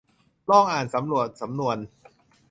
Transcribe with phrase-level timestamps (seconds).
[0.49, 1.77] ลองอ่านสำรวจสำนวน